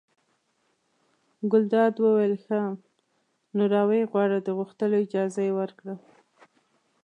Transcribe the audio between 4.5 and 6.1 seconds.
غوښتلو اجازه یې ورکړه.